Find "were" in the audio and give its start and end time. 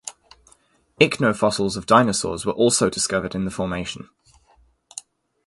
2.43-2.53